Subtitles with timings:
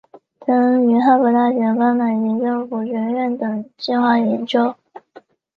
[0.43, 4.73] 曾于哈佛大学甘乃迪政府学院等计画研究。